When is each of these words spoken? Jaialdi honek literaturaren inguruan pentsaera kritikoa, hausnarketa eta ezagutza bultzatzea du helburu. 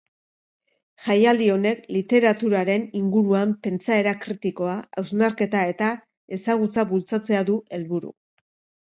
Jaialdi 1.07 1.49
honek 1.55 1.83
literaturaren 1.97 2.87
inguruan 3.01 3.53
pentsaera 3.69 4.17
kritikoa, 4.25 4.81
hausnarketa 5.05 5.65
eta 5.77 5.95
ezagutza 6.41 6.91
bultzatzea 6.95 7.49
du 7.55 7.63
helburu. 7.79 8.17